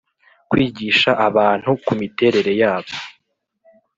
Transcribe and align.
kwigisha 0.49 1.11
abantu 1.27 1.69
ku 1.83 1.91
miterere 1.99 2.51
yabo 2.61 2.93